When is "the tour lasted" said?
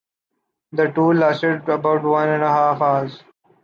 0.71-1.69